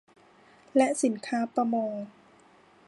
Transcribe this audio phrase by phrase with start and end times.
[0.75, 1.91] และสินค้าประมง